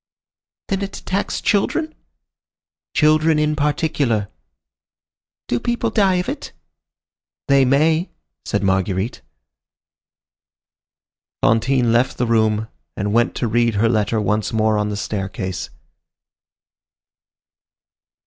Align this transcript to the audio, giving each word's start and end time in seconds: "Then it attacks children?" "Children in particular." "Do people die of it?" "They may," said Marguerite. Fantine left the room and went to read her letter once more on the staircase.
"Then 0.69 0.81
it 0.81 0.97
attacks 0.97 1.41
children?" 1.41 1.93
"Children 2.95 3.37
in 3.37 3.55
particular." 3.55 4.29
"Do 5.47 5.59
people 5.59 5.91
die 5.91 6.15
of 6.15 6.27
it?" 6.27 6.53
"They 7.47 7.65
may," 7.65 8.09
said 8.43 8.63
Marguerite. 8.63 9.21
Fantine 11.43 11.91
left 11.93 12.17
the 12.17 12.25
room 12.25 12.67
and 12.97 13.13
went 13.13 13.35
to 13.35 13.47
read 13.47 13.75
her 13.75 13.87
letter 13.89 14.19
once 14.19 14.51
more 14.51 14.79
on 14.79 14.89
the 14.89 14.97
staircase. 14.97 15.69